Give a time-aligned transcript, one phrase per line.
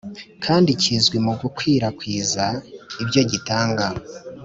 [0.45, 2.45] kandi kizwi mugukwi rakwiza
[3.01, 3.85] ibyo gitanga